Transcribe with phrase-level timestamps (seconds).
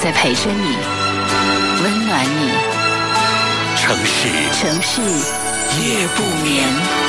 [0.00, 0.76] 在陪着你，
[1.82, 2.52] 温暖你。
[3.76, 5.00] 城市，城市，
[5.80, 7.07] 夜不眠。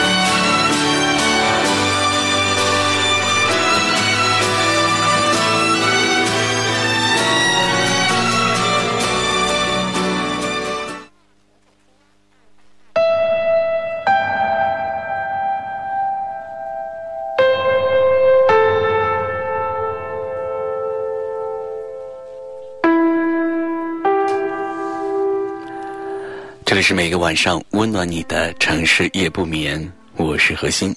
[26.79, 30.95] 里是每个晚上温暖你的城市夜不眠，我是何欣。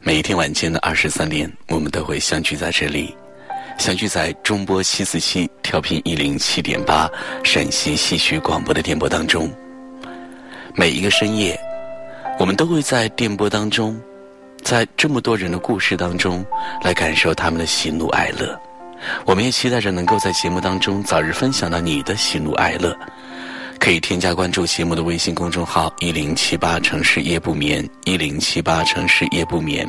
[0.00, 3.14] 每一天晚间的二十三点，我们都会相聚在这里，
[3.78, 7.08] 相聚在中波七四七调频一零七点八
[7.44, 9.48] 陕西戏曲广播的电波当中。
[10.74, 11.56] 每一个深夜，
[12.36, 13.96] 我们都会在电波当中，
[14.64, 16.44] 在这么多人的故事当中，
[16.82, 18.60] 来感受他们的喜怒哀乐。
[19.24, 22.98] 我们也期待着能够在节目当中早日分享到你的喜怒哀乐。
[23.78, 29.86] 可以添加关注节目的微信公众号“一零七八城市夜不眠”，一零七八城市夜不眠，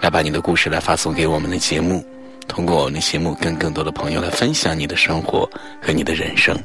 [0.00, 2.04] 来把你的故事来发送给我们的节目，
[2.48, 5.48] 通过我们的节目跟更多的朋友来分享你的生活
[5.80, 6.58] 和你的人生。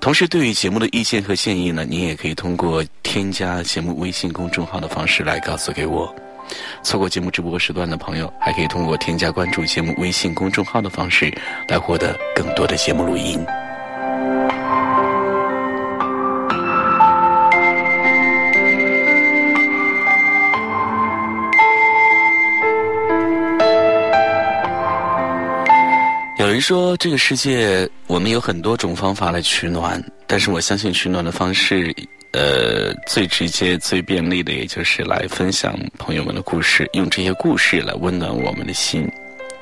[0.00, 6.12] 同时，对于节目的意见和建议呢，你也可以通过添加节目微信公众号的方式来告诉给我。
[6.82, 11.32] 错过节目直播时段的朋友，还可以通过添加关注节目微信公众号的方式
[11.68, 13.38] 来获得更多的节目录音。
[26.60, 31.94] 说，这个世界我们有很多种方法来取暖，但是我相信取暖的方式，
[32.32, 39.10] 呃，最直接、最便利的，也就是来分享朋友们的故事，用这些故事来温暖我们的心。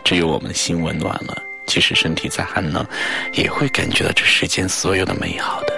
[0.05, 2.87] 只有我们的心温暖了，即使身体再寒冷，
[3.35, 5.73] 也会感觉到这世间所有的美好的。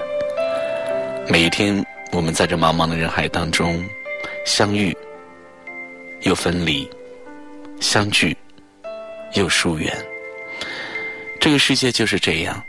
[1.28, 3.84] 每一天，我们在这茫茫的人海当中
[4.47, 4.97] 相遇，
[6.22, 6.88] 又分离；
[7.80, 8.36] 相聚，
[9.34, 9.92] 又疏远。
[11.41, 12.62] 这个世界就是这样，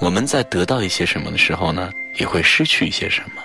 [0.00, 3.42] 我们在得到一些什么的时候呢，也会失去一些什么；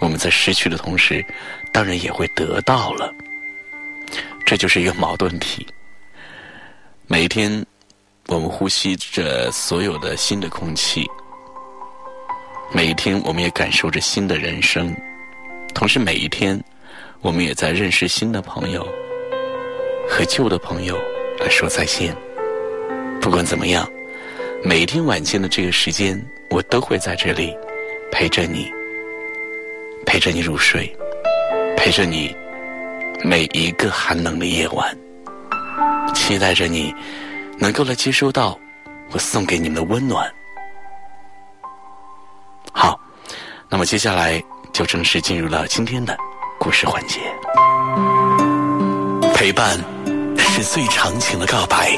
[0.00, 1.24] 我们在失去的同时，
[1.72, 3.12] 当然也会得到了。
[4.44, 5.66] 这就是一个矛盾体。
[7.08, 7.66] 每一天，
[8.28, 11.02] 我们呼吸着所有的新的空气；
[12.70, 14.94] 每一天，我们也感受着新的人生；
[15.74, 16.62] 同时，每一天，
[17.22, 18.86] 我们也在认识新的朋友，
[20.08, 20.96] 和旧的朋友
[21.40, 22.16] 来说再见。
[23.20, 23.86] 不管怎么样。
[24.66, 27.56] 每一天晚间的这个时间，我都会在这里
[28.10, 28.68] 陪着你，
[30.04, 30.92] 陪着你入睡，
[31.76, 32.34] 陪着你
[33.22, 34.98] 每一个寒冷的夜晚，
[36.12, 36.92] 期待着你
[37.60, 38.58] 能够来接收到
[39.12, 40.28] 我送给你们的温暖。
[42.72, 42.98] 好，
[43.68, 46.18] 那么接下来就正式进入了今天的
[46.58, 47.20] 故事环节。
[49.32, 49.78] 陪伴
[50.36, 51.96] 是最长情的告白，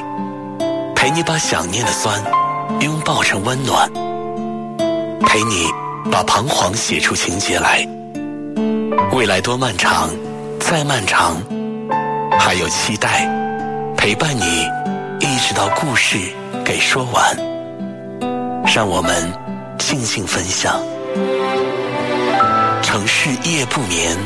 [0.95, 2.23] 陪你把想念的酸。
[2.81, 3.91] 拥抱成温暖，
[5.27, 5.67] 陪你
[6.11, 7.87] 把彷徨写出情节来。
[9.13, 10.11] 未来多漫长，
[10.61, 11.43] 再漫长，
[12.39, 13.27] 还有期待
[13.97, 14.67] 陪伴你，
[15.21, 16.19] 一直到故事
[16.65, 17.37] 给说完。
[18.75, 19.13] 让我们
[19.79, 20.81] 静静分享，
[22.83, 24.17] 城市夜不眠，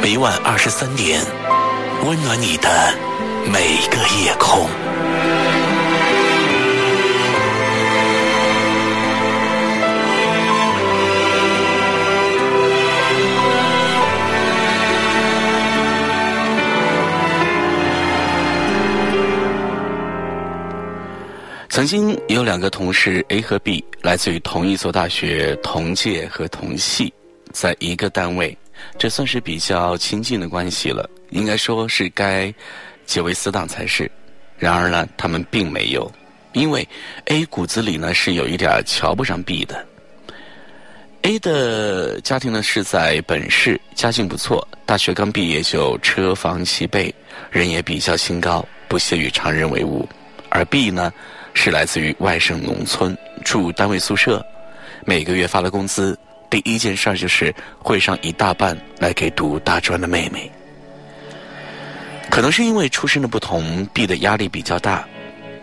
[0.00, 1.20] 每晚二十三点，
[2.06, 2.94] 温暖你的
[3.44, 4.68] 每个夜空。
[21.78, 27.14] 曾经有两个同事 A 和 B，来自于同一所大学，同届和同系，
[27.52, 28.58] 在一个单位，
[28.98, 31.08] 这算是比较亲近的关系了。
[31.30, 32.52] 应该说是该
[33.06, 34.10] 结为死党才是。
[34.56, 36.10] 然而呢，他们并没有，
[36.52, 36.84] 因为
[37.26, 39.86] A 骨子里呢是有一点瞧不上 B 的。
[41.22, 47.14] A 的家庭呢是在本市，家境不错，大学刚毕业就车房齐备，
[47.52, 50.08] 人也比较清高，不屑与常人为伍。
[50.48, 51.12] 而 B 呢？
[51.60, 54.46] 是来自于外省农村，住单位宿舍，
[55.04, 56.16] 每个月发了工资，
[56.48, 60.48] 第一件事儿就是汇上一大半来给读大专的妹妹。
[62.30, 65.04] 可能是因为出身的不同，B 的压力比较大，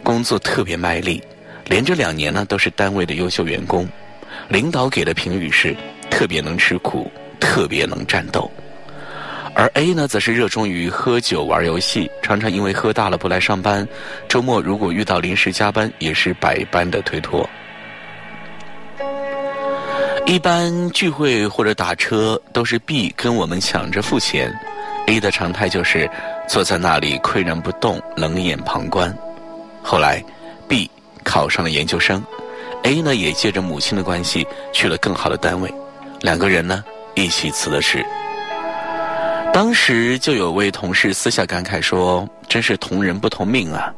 [0.04, 1.24] 工作特别卖力，
[1.66, 3.88] 连着两年呢都是单位的优秀员工，
[4.50, 5.74] 领导给的评语是
[6.12, 7.10] 特别能吃苦，
[7.40, 8.52] 特别能战斗。
[9.56, 13.88] 而 A 呢，则是热衷于喝酒玩游戏，常常因为喝大了不来上班，
[14.28, 17.50] 周末如果遇到临时加班，也是百般的推脱。
[20.26, 24.54] 一般聚会或者打车都是 B 跟我们抢着付钱
[25.08, 26.10] ，A 的常态就是
[26.50, 29.16] 坐在那里岿然不动，冷眼旁观。
[29.82, 30.22] 后来
[30.68, 30.90] ，B
[31.24, 32.22] 考上了研究生
[32.84, 35.74] ，A 呢也借着母亲的关系去了更好的单位，
[36.20, 38.06] 两个人呢一起辞了职。
[39.56, 43.90] 当时就有位同事私下感慨说：“真是同人不同命啊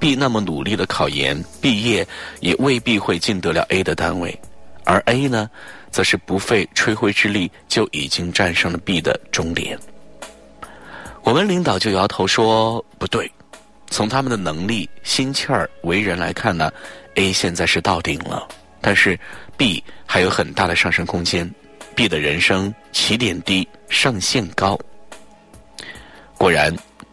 [0.00, 2.04] ！B 那么努力的考研，毕业
[2.40, 4.36] 也未必会进得了 A 的单位，
[4.82, 5.48] 而 A 呢，
[5.88, 9.78] 则是不费吹灰之力就已经战胜了 B 的终点。”
[11.22, 13.30] 我们领导就摇头说：“不对，
[13.88, 16.72] 从他们的能力、心气儿、为人来看呢
[17.14, 18.48] ，A 现在是到顶了，
[18.80, 19.16] 但是
[19.56, 21.48] B 还有很大的上升空间
[21.94, 24.76] ，B 的人生起点低，上限高。”
[26.44, 26.70] 果然，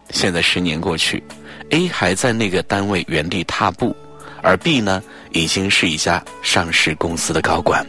[0.10, 1.24] 现在十年过去
[1.69, 3.95] ，A 还在那个单位原地踏步，
[4.44, 5.01] 而 B 呢，
[5.31, 7.81] 已经是一家上市公司的高管。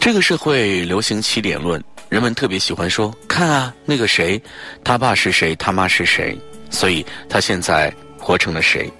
[0.00, 4.42] 这个社会流行起点论，人们特别喜欢说：“看啊，那个谁，
[4.82, 6.34] 他爸是谁，他妈是谁，
[6.70, 8.90] 所以他现在活成了谁。”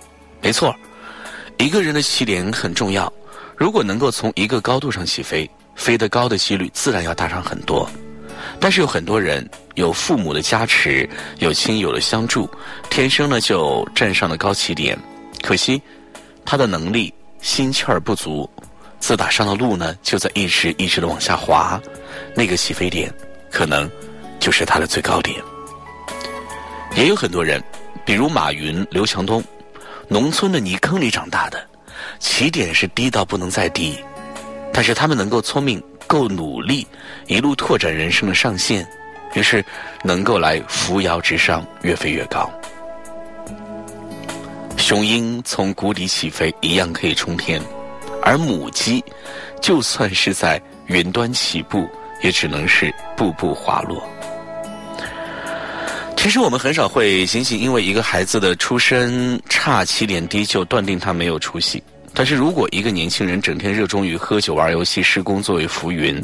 [0.43, 0.77] 没错，
[1.57, 3.11] 一个人的起点很重要。
[3.57, 7.91] 如果能够从一个高度上起飞，飞得高的几率自然要大上很多。
[8.61, 11.09] 但是有很多人有父母的加持，
[11.39, 12.49] 有亲友的相助，
[12.91, 14.97] 天生呢就站上了高起点。
[15.43, 15.81] 可惜，
[16.45, 18.49] 他的能力心气儿不足，
[18.99, 21.81] 自打上了路呢，就在一直一直的往下滑。
[22.35, 23.11] 那个起飞点，
[23.51, 23.91] 可能
[24.39, 25.41] 就是他的最高点。
[26.95, 27.63] 也有很多人，
[28.05, 29.43] 比如马云、刘强东，
[30.07, 31.67] 农村的泥坑里长大的，
[32.19, 33.99] 起点是低到不能再低，
[34.71, 35.83] 但是他们能够聪明。
[36.11, 36.85] 够努力，
[37.29, 38.85] 一路拓展人生的上限，
[39.35, 39.65] 于是
[40.03, 42.51] 能够来扶摇直上，越飞越高。
[44.77, 47.63] 雄鹰从谷底起飞，一样可以冲天，
[48.25, 49.05] 而母鸡
[49.63, 51.89] 就算是在云端起步，
[52.25, 54.03] 也只能是步步滑落。
[56.17, 61.81] 其实我们很少会仅仅因为一个孩子的出身差、起点低，就断定他没有出息。
[62.13, 66.23] 但是如果一个年轻人整天热衷于喝酒、玩游戏、施工作为浮云，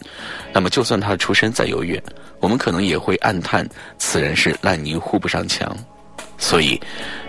[0.53, 2.03] 那么就算他的出身再优越，
[2.41, 3.67] 我们可能也会暗叹
[3.97, 5.75] 此人是烂泥糊不上墙。
[6.39, 6.79] 所以，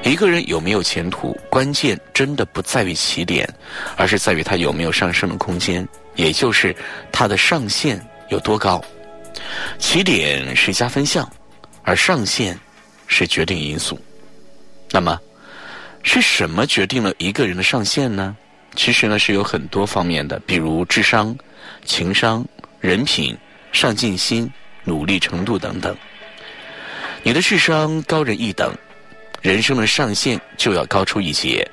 [0.03, 3.47] 一个人有没有前途，关键真的不在于起点，
[3.95, 6.75] 而是在于他有没有上升的空间，也就是
[7.09, 8.83] 他的上限有多高。
[9.79, 11.31] 起点是加分项，
[11.83, 12.59] 而上限
[13.05, 13.97] 是决定因素。
[14.91, 15.17] 那么，
[16.03, 18.35] 是什么决定了一个人的上限呢？
[18.77, 21.35] 其实呢是有很多方面的，比如智商、
[21.83, 22.45] 情商、
[22.79, 23.35] 人品、
[23.71, 24.49] 上进心、
[24.83, 25.97] 努力程度等等。
[27.23, 28.71] 你的智商高人一等，
[29.41, 31.67] 人生的上限就要高出一截；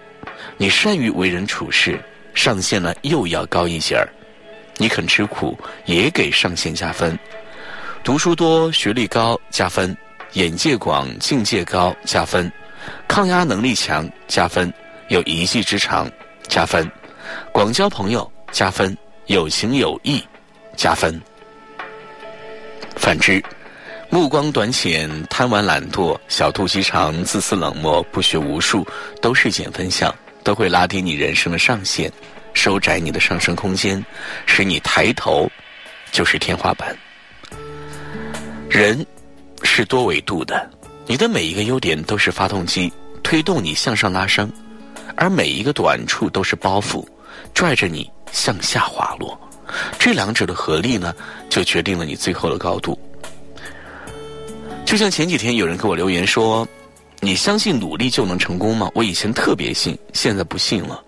[0.57, 2.01] 你善于为人处事，
[2.33, 4.09] 上限呢又要高一截儿；
[4.79, 7.15] 你肯吃苦，也给上限加分；
[8.03, 9.95] 读书多、学历高加分；
[10.33, 12.51] 眼界广、境界高加分；
[13.07, 14.73] 抗压能力强加分；
[15.09, 16.11] 有一技之长。
[16.49, 16.91] 加分，
[17.53, 18.97] 广交朋友加分，
[19.27, 20.23] 有情有义
[20.77, 21.21] 加分。
[22.97, 23.43] 反之，
[24.09, 28.87] 目光短浅、贪玩懒惰、小肚鸡肠、自私冷漠、不学无术，
[29.21, 32.11] 都是减分项，都会拉低你人生的上限，
[32.53, 34.05] 收窄你的上升空间，
[34.47, 35.51] 使你抬头
[36.13, 36.97] 就是天花板。
[38.71, 39.05] 人
[39.63, 40.71] 是多维度的，
[41.07, 44.51] 你的每一个优点都是发动机，推动你向上拉升。
[45.17, 47.05] 而每一个短处都是包袱，
[47.55, 49.39] 拽着你向下滑落。
[49.99, 51.15] 这两者的合力呢，
[51.49, 52.99] 就决定了你最后的高度。
[54.85, 56.67] 就像前几天有人给我留言说
[57.21, 61.03] ：“你相信努力就能成功吗？”我以前特别信，现在不信了。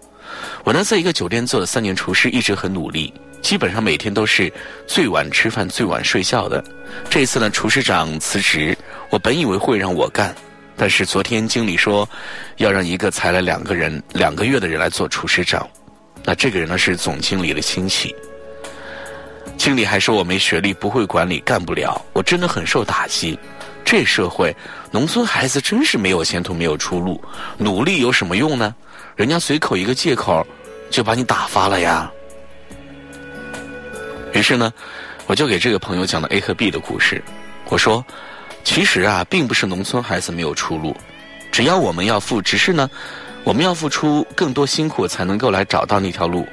[0.64, 4.52] 我呢，在一个酒店做了三年厨师，一直很努力，基本上每天都是
[4.86, 6.64] 最晚吃饭、最晚睡觉的。
[7.08, 8.76] 这次呢，厨师长辞职，
[9.10, 10.34] 我本以为会让我干。
[10.76, 12.09] 但是昨天经理说，
[12.59, 15.66] 要让一个才来两个人两个月的人来做厨师长，
[16.23, 18.14] 那这个人呢是总经理的亲戚。
[19.56, 22.04] 经理还说我没学历，不会管理，干不了。
[22.12, 23.38] 我真的很受打击。
[23.85, 24.54] 这社会，
[24.90, 27.23] 农村孩子真是没有前途、没有出路，
[27.56, 28.75] 努力有什么用呢？
[29.14, 30.47] 人家随口一个借口，
[30.90, 32.11] 就把你打发了呀。
[34.35, 34.71] 于是呢，
[35.26, 37.23] 我就给这个朋友讲了 A 和 B 的故事。
[37.68, 38.04] 我说，
[38.66, 40.94] 其实啊，并不是农村孩子没有出路，
[41.52, 42.90] 只要我们要付，只是呢，
[43.44, 46.44] 我们要付出更多辛苦，才能够来找到那条路。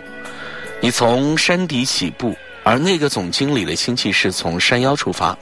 [0.79, 5.35] 你从山底起步，而那个总经理的亲戚是从山腰出发。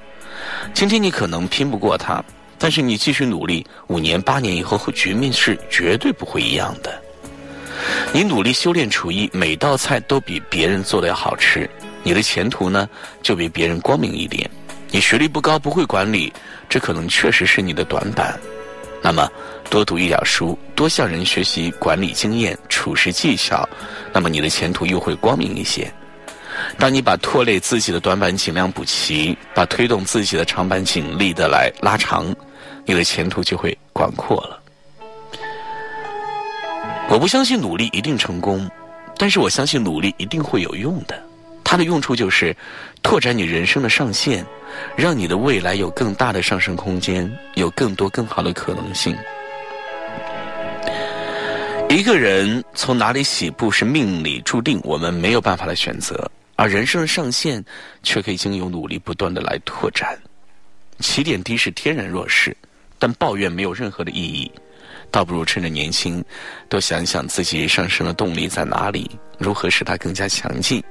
[0.74, 2.24] 今天你可能拼不过他，
[2.58, 7.04] 但是你继续努力，五年八年以后，局面是绝对不会一样的。
[8.14, 11.70] 你努力修炼厨艺，每道菜都比别人做的要好吃。
[12.02, 12.88] 你的前途呢，
[13.22, 14.50] 就比别人光明一点。
[14.94, 16.34] 你学历不高，不会管理，
[16.72, 18.40] 这可能确实是你的短板。
[19.04, 19.30] 那么，
[19.70, 23.68] 多读一点书，多向人学习管理经验、处事技巧，
[24.14, 25.92] 那么你的前途又会光明一些。
[26.78, 32.34] 当你把拖累自己的短板尽量补齐，把推动自己的长板尽力的来拉长，
[32.86, 34.58] 你的前途就会广阔了。
[37.10, 38.70] 我不相信努力一定成功，
[39.18, 41.22] 但是我相信努力一定会有用的。
[41.72, 42.54] 它的用处就是
[43.02, 44.46] 拓展你人生的上限，
[44.94, 49.16] 让你的未来有更大的上升空间，有更多更好的可能性。
[51.88, 57.64] 一个人从哪里起步是命里注定，我们没有办法来选择，而人生的上限
[58.04, 60.20] 却可以经由努力不断的来拓展。
[61.00, 62.54] 起点低是天然弱势，
[63.00, 64.52] 但抱怨没有任何的意义。
[65.12, 66.24] 倒不如趁着年轻，
[66.70, 70.82] 多想想自己上升的动力在哪里，如何使它更加强劲，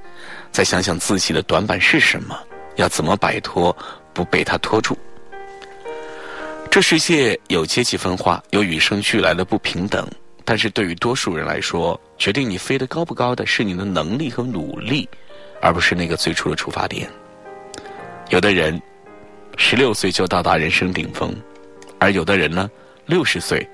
[0.53, 2.39] 再想想自己的短板是什么，
[2.77, 3.75] 要怎么摆脱，
[4.13, 4.97] 不被它拖住。
[6.71, 10.07] 这世界有阶级分化，有与生俱来的不平等，
[10.45, 15.09] 但是对于多数人来说，决定你飞得高不高的是你的能力和努力，
[15.63, 17.09] 而不是那个最初的出发点。
[18.29, 18.81] 有的人
[19.57, 21.35] 十六岁就到达人生顶峰，
[21.99, 22.71] 而有的人呢，
[23.07, 23.67] 六十岁。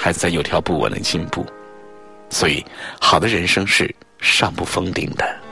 [0.00, 1.44] 孩子在有条不紊的进步，
[2.30, 2.64] 所以
[3.00, 5.47] 好的人生是上不封顶的。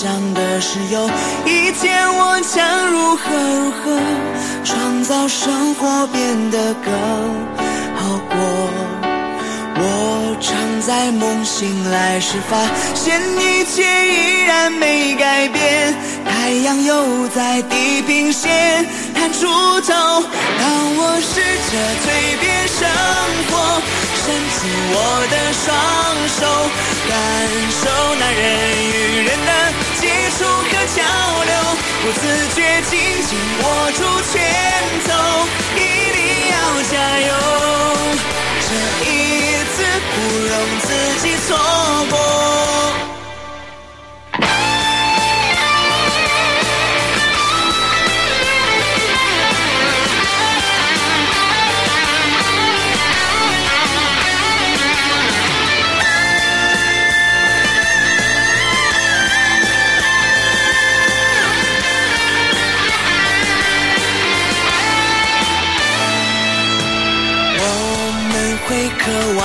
[0.00, 1.10] 想的是有
[1.44, 4.00] 一天我将如何如何
[4.62, 6.92] 创造生活变得更
[7.96, 8.38] 好过。
[9.74, 12.56] 我常在梦醒来时发
[12.94, 15.92] 现一切依然没改变，
[16.24, 18.86] 太阳又在地平线
[19.16, 19.48] 探出
[19.80, 19.90] 头。
[19.90, 20.62] 当
[20.96, 21.74] 我试着
[22.04, 22.06] 蜕
[22.38, 22.86] 变生
[23.50, 23.82] 活，
[24.14, 24.58] 伸出
[24.94, 24.96] 我
[25.28, 25.66] 的双
[26.38, 26.46] 手，
[27.10, 27.10] 感
[27.82, 27.82] 受
[28.20, 28.77] 那人。
[30.96, 31.02] 交
[31.44, 31.52] 流，
[32.02, 32.22] 不自
[32.54, 33.98] 觉紧紧握住
[34.32, 34.40] 拳
[35.06, 35.08] 头，
[35.76, 35.78] 一
[36.12, 36.18] 定
[36.50, 36.54] 要
[36.90, 37.28] 加油，
[38.60, 38.68] 这
[39.04, 39.12] 一
[39.74, 39.76] 次
[40.14, 40.16] 不
[40.48, 40.88] 容自
[41.20, 41.48] 己错
[42.10, 42.77] 过。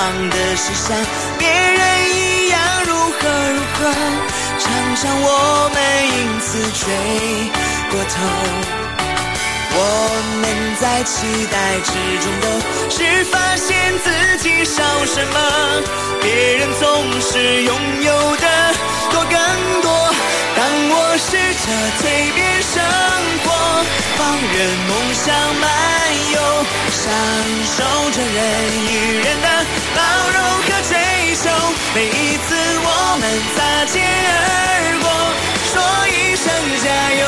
[0.04, 0.94] 望的是像
[1.38, 1.80] 别人
[2.14, 3.78] 一样如何如何，
[4.58, 4.62] 常
[4.96, 5.76] 常我们
[6.12, 6.84] 因此追
[7.90, 8.14] 过头。
[9.76, 9.80] 我
[10.42, 10.44] 们
[10.78, 12.46] 在期待之中，都
[12.90, 13.72] 是发现
[14.04, 15.38] 自己少什么，
[16.20, 18.46] 别人总是拥有的
[19.10, 19.32] 多更
[19.80, 19.88] 多。
[20.54, 21.32] 当我试
[21.64, 21.66] 着
[21.98, 22.02] 蜕
[22.34, 22.74] 变生
[23.42, 23.46] 活，
[24.18, 24.20] 放
[24.52, 25.64] 任梦想漫
[26.34, 26.36] 游，
[27.04, 27.12] 享
[27.76, 28.40] 受着人
[28.88, 29.48] 与人的
[29.94, 30.00] 包
[30.32, 30.92] 容和追
[31.36, 31.44] 求。
[31.94, 32.48] 每一次
[32.80, 32.88] 我
[33.20, 33.22] 们
[33.54, 33.56] 擦
[33.92, 33.94] 肩
[34.24, 34.32] 而
[35.04, 35.06] 过，
[35.68, 35.72] 说
[36.08, 36.46] 一声
[36.82, 36.86] 加
[37.20, 37.22] 油，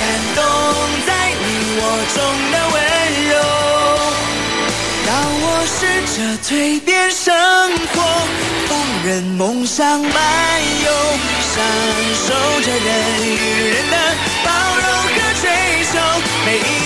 [0.00, 0.02] 感
[0.36, 0.38] 动
[1.06, 1.44] 在你
[1.76, 1.82] 我
[2.16, 2.18] 中
[2.50, 2.76] 的温
[3.28, 3.32] 柔。
[5.06, 5.08] 当
[5.42, 5.78] 我试
[6.16, 6.48] 着蜕
[6.80, 7.28] 变生
[7.92, 7.94] 活，
[8.66, 8.70] 放
[9.04, 10.08] 任梦想漫
[10.84, 10.88] 游。
[11.52, 11.54] 享
[12.14, 12.26] 受
[12.62, 12.88] 着人
[13.26, 13.36] 与
[13.68, 13.96] 人的
[14.44, 14.48] 包
[14.80, 15.44] 容和追
[15.92, 15.92] 求，
[16.46, 16.79] 每一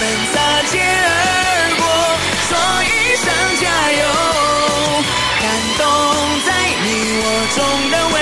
[0.00, 0.02] 们
[0.32, 0.36] 擦
[0.70, 1.10] 肩而
[1.76, 1.82] 过，
[2.48, 2.50] 说
[2.84, 2.86] 一
[3.16, 3.26] 声
[3.60, 3.62] 加
[3.92, 4.02] 油，
[5.40, 5.44] 感
[5.76, 5.80] 动
[6.46, 6.48] 在
[6.84, 6.86] 你
[7.20, 7.24] 我
[7.56, 7.58] 中
[7.90, 8.16] 的温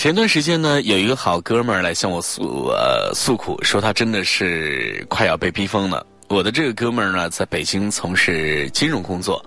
[0.00, 6.06] 前段时间呢，有一个好哥们儿来向我诉呃诉苦，说他真的是快要被逼疯了。
[6.28, 9.44] 我的这个哥们儿呢，在北京从事金融工作，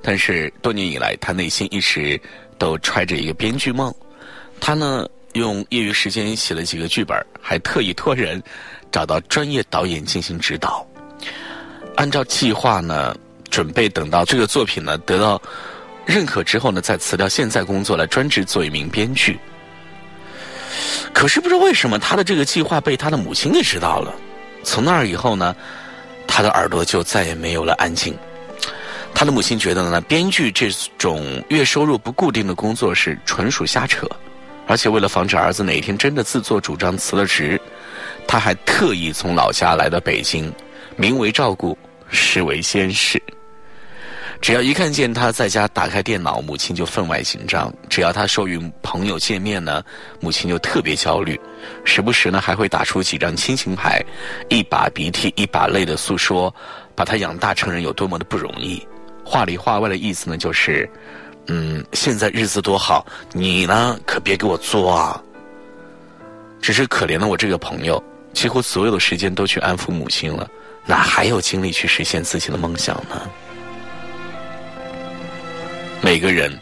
[0.00, 2.18] 但是多年以来，他内心一直
[2.56, 3.94] 都揣着一个编剧梦。
[4.58, 8.42] 他呢，用业余时间写了几个剧本，还特意托人
[8.90, 10.86] 找到专业导演进行指导。
[11.96, 13.14] 按照计划呢，
[13.50, 15.38] 准备等到这个作品呢得到
[16.06, 19.38] 认可之后呢，再辞掉现在工作来专职做一名编剧。
[21.12, 24.14] 可是不知道为什么，他的这个计划被他的母亲给知道了。
[24.62, 25.54] 从那儿以后呢，
[26.26, 28.16] 他的耳朵就再也没有了安静。
[29.14, 34.08] 他的母亲觉得呢，编剧这种月收入不固定的工作是纯属瞎扯，
[34.66, 37.60] 而且为了防止儿子哪天真的自作主张辞了职，
[38.26, 40.52] 他还特意从老家来到北京。
[40.94, 41.76] 名为照顾，
[42.10, 43.20] 实为监视。
[44.42, 49.80] 只要一看见他在家打开电脑，母亲就分外紧张；只要他说与朋友见面呢，
[50.18, 51.40] 母亲就特别焦虑，
[51.84, 54.04] 时不时呢还会打出几张亲情牌，
[54.48, 56.52] 一把鼻涕一把泪的诉说，
[56.96, 58.84] 把他养大成人有多么的不容易。
[59.24, 60.90] 话里话外的意思呢，就是，
[61.46, 65.22] 嗯，现在日子多好，你呢可别给我作啊。
[66.60, 70.50] 只是可怜的我这个朋友，几乎所有的时间都去安抚母亲了。
[70.84, 73.22] 哪还有精力去实现自己的梦想呢？
[76.04, 76.52] 每个人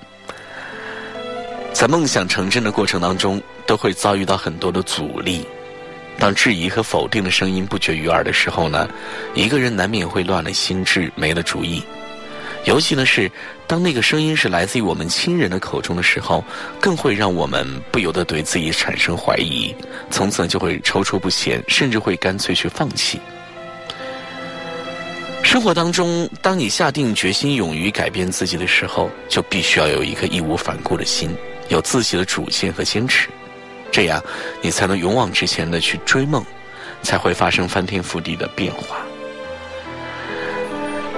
[1.73, 5.47] 在梦想成真的过程当中，都会遭遇到很多的阻力。
[6.19, 8.87] 当质疑和否定的声音不绝于耳的时候呢，
[9.35, 11.83] 一个人难免会乱了心智，没了主意。
[12.67, 13.33] 尤其呢是
[13.67, 16.45] 当那个声音是来自于我们亲人的口中的时候，
[16.79, 19.75] 更会让我们不由得对自己产生怀疑，
[20.11, 23.19] 从此就会踌躇不前，甚至会干脆去放弃。
[25.51, 31.37] 生活当中，当你下定决心、勇于改变自己的时候，就必须要有一颗义无反顾的心，
[31.71, 33.29] 有自己的主见和坚持，
[33.91, 34.23] 这样
[34.63, 36.47] 你才能勇往直前的去追梦，
[37.03, 38.99] 才会发生翻天覆地的变化。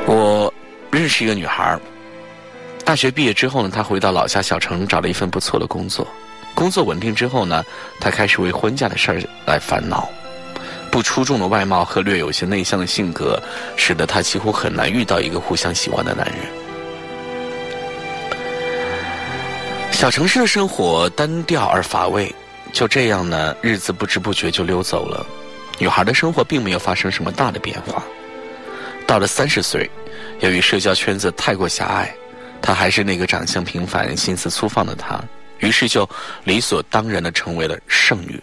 [0.06, 0.50] 我
[0.90, 1.78] 认识一个女孩
[2.86, 6.08] 大学毕业之后呢，她回到老家小城找了一份不错的工作，
[6.54, 7.62] 工作稳定之后呢，
[8.00, 10.08] 她开始为婚嫁的事儿来烦恼。
[10.92, 13.42] 不出众的外貌和略有些内向的性格，
[13.78, 16.36] 使得她几乎很难遇到一个互相喜欢的男人。
[19.90, 22.30] 小城市的生活单调而乏味，
[22.74, 25.24] 就这样呢，日子不知不觉就溜走了。
[25.78, 28.02] 女孩的生活并没有发生什么大的变化。
[29.06, 29.90] 到了三十岁，
[30.40, 32.14] 由于社交圈子太过狭隘，
[32.60, 35.18] 她还是那个长相平凡、心思粗放的她，
[35.60, 36.06] 于是就
[36.44, 38.38] 理所当然的成为了剩女。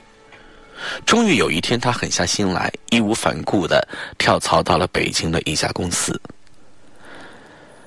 [1.06, 3.88] 终于有一天，他狠下心来，义无反顾的
[4.18, 6.20] 跳槽到了北京的一家公司。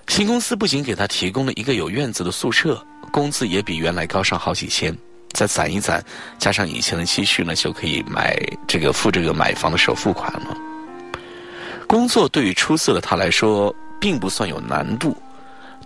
[0.09, 4.95] 新公司不仅给他提供了一个有院子的宿舍，工资也比原来高上好几千。
[5.33, 6.05] 再攒一攒，
[6.39, 8.37] 加上以前的积蓄呢，就可以买
[8.69, 10.57] 这个付这个买房的首付款了。
[11.87, 15.17] 工作对于出色的他来说，并不算有难度，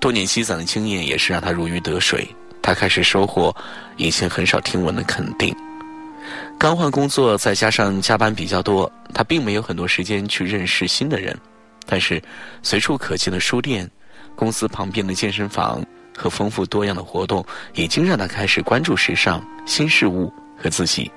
[0.01, 2.27] 多年积攒的经验也是让他如鱼得水。
[2.61, 3.55] 他开始收获
[3.97, 5.55] 以前很少听闻的肯定。
[6.59, 11.37] 刚换工作，再加上加班比较多，他并没有很多时间去认识新的人。
[11.87, 12.23] 但是，
[12.63, 13.89] 随处可见的书店、
[14.35, 15.85] 公司旁边的健身房
[16.17, 21.11] 和丰富多样的活动，已经让他开始关注时尚、新事物和自己。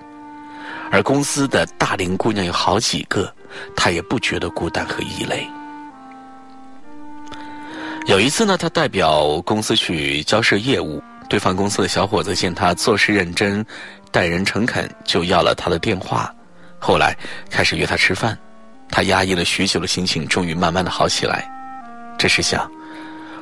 [0.92, 3.34] 而公司的大龄姑娘有好几个，
[3.76, 5.48] 他也不觉得孤单和异类。
[8.06, 13.66] 有一次呢，他代表公司去交涉业务，对方公司的小伙子见他做事认真。
[14.12, 16.34] 待人诚恳，就要了他的电话。
[16.80, 17.16] 后来
[17.48, 18.36] 开始约他吃饭，
[18.90, 21.48] 他压抑了许久的心情终于慢慢的好起来。
[22.18, 22.68] 这是想，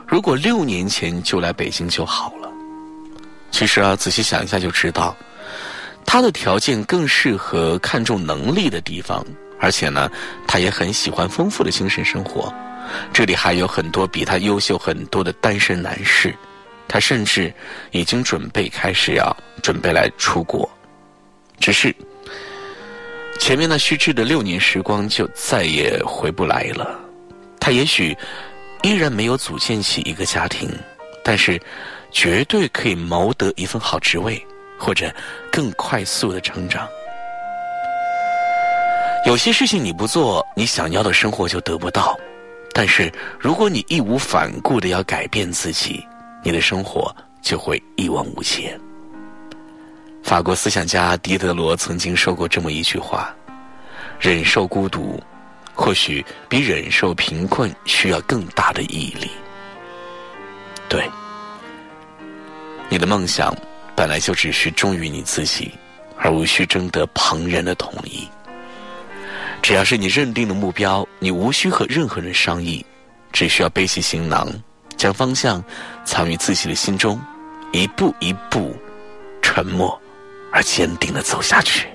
[0.06, 2.52] 如果六年前就来北京就好了。
[3.50, 5.16] 其实啊，仔细想一下就知道，
[6.06, 9.26] 他的条件更适合看重能力的地方，
[9.62, 10.12] 而且呢，
[10.46, 12.54] 他也很喜欢丰富的精神生活。
[13.14, 16.36] 这里还有很多比他优秀很多的单身男士。
[16.88, 17.54] 他甚至
[17.92, 20.70] 已经准备开始要准备来出国，
[21.60, 21.94] 只是
[23.40, 27.00] 前面那虚掷的六年时光就再也回不来了。
[27.60, 28.18] 他也许
[28.84, 30.70] 依然没有组建起一个家庭，
[31.24, 31.62] 但是
[32.12, 34.42] 绝对可以谋得一份好职位，
[34.80, 35.14] 或者
[35.52, 36.88] 更快速的成长。
[39.26, 42.18] 有些事情你不做，你想要的生活就得不到；
[42.74, 46.08] 但是如果你义无反顾的要改变自己，
[46.48, 48.80] 你的生活就会一往无前
[50.24, 53.36] 法国思想家狄德罗曾经说过这么一句话
[54.18, 55.22] 忍受孤独
[55.74, 59.30] 或许比忍受贫困需要更大的毅力。
[60.88, 61.06] 对
[62.88, 63.54] 你的梦想
[63.94, 65.70] 本来就只是忠于你自己
[66.18, 68.26] 而无需征得旁人的同意。
[69.62, 72.86] 只要是你认定的目标你无需和任何人商议
[73.34, 74.50] 只需要背起行囊
[74.98, 75.64] 将方向
[76.04, 77.20] 藏于自己的心中
[77.72, 78.76] 一步一步
[79.42, 80.00] 沉默
[80.52, 81.88] 而坚定的走下去。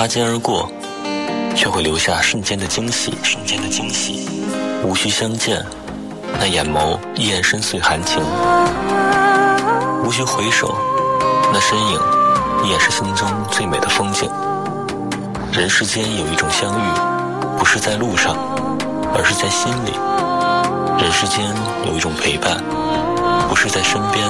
[0.00, 0.66] 擦肩而过，
[1.54, 3.12] 却会留下瞬间的惊喜。
[3.22, 4.30] 瞬间的惊喜，
[4.82, 5.62] 无需相见。
[6.38, 8.18] 那眼眸依然深邃含情，
[10.02, 10.74] 无需回首。
[11.52, 12.00] 那身影
[12.64, 14.26] 依然是心中最美的风景。
[15.52, 18.34] 人世间有一种相遇，不是在路上，
[19.14, 19.92] 而是在心里。
[20.98, 21.44] 人世间
[21.86, 22.56] 有一种陪伴，
[23.50, 24.26] 不是在身边，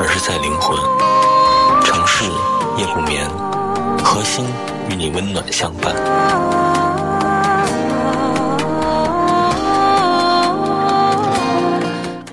[0.00, 0.76] 而是在灵魂。
[1.84, 2.24] 城市
[2.76, 3.24] 夜不眠，
[4.02, 4.44] 何心？
[4.90, 5.94] 与你温暖相伴。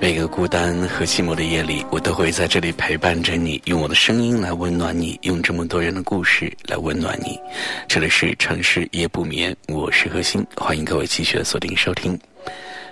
[0.00, 7.40] 每个孤单和寂寞的夜里，我都会在这里陪伴着你，用我的声音来温暖你，用这么多人的故事来温暖你。
[7.88, 12.20] 这里是城市夜不眠，我是何欣，欢迎各位继续的锁定收听。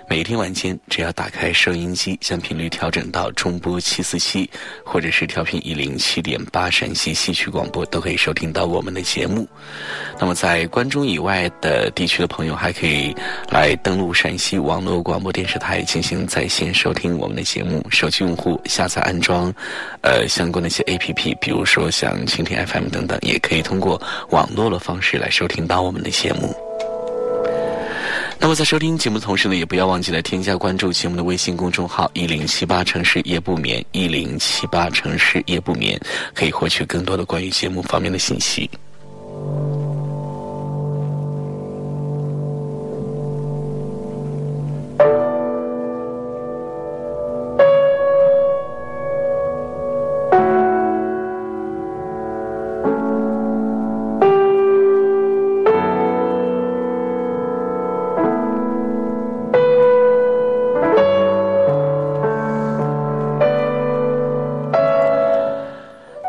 [0.07, 4.49] 每天晚间，只要打开收音机，将频率调整到中波七四七，
[4.85, 9.47] 或者是调频一零七点八陕西戏曲广播，都可以收听到我们的节目。
[10.19, 13.15] 那么，在关中以外的地区的朋友，还可以
[13.49, 17.83] 来登录陕西网络广播电视台进行在线收听我们的节目。
[17.89, 19.51] 手机用户下载安装，
[20.01, 26.53] 呃，相关的一些 A P P，比如说像蜻蜓 F M 等等，也可以通过网络的方式来收听到我们的节目。
[28.43, 35.97] 那么在收听节目的同时呢，也不要忘记了添加关注节目的微信公众号“一零七八城市夜不眠”，一零七八城市夜不眠，
[36.33, 38.69] 可以获取更多的关于节目方面的信息。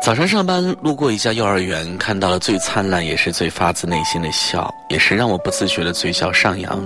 [0.05, 6.79] 早上上班路过一家幼儿园，看到了最灿烂也是最发自内心的笑，也是让我不自觉的嘴角上扬。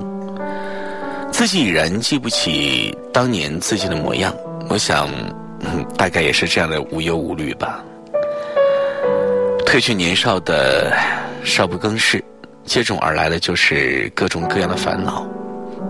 [1.29, 4.33] 自己已然记不起当年自己的模样，
[4.69, 5.09] 我想，
[5.97, 7.83] 大概也是这样的无忧无虑吧。
[9.65, 10.97] 褪去年少的
[11.43, 12.23] 少不更事，
[12.63, 15.27] 接踵而来的就是各种各样的烦恼。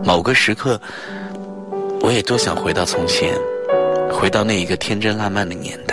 [0.04, 0.82] 某个时刻，
[2.02, 3.38] 我也多想回到从前，
[4.12, 5.89] 回到那一个天真烂漫的年代。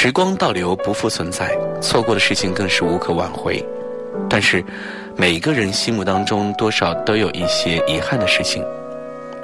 [0.00, 3.60] 时光倒流，不复存在，错过的事情更是无可挽回。
[4.30, 4.64] 但是，
[5.16, 8.64] 每个人心目当中多少都有一些遗憾的事情。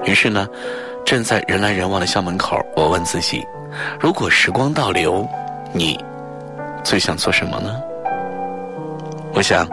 [0.05, 0.47] 于是呢，
[1.05, 3.45] 站在人来人往的校门口，我问自己：
[3.99, 5.29] 如果时光倒流，
[5.73, 5.99] 你
[6.85, 7.75] 最想做什么呢？
[9.33, 9.67] 我想，